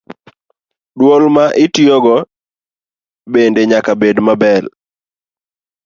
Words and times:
Dwol 0.97 1.23
ma 1.35 1.45
itiyogo 1.65 2.15
bende 3.33 3.61
nyaka 3.69 3.91
bed 4.01 4.17
maber. 4.27 4.63